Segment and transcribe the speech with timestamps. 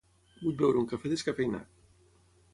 [0.45, 1.79] Vull beure un cafè descafeïnat.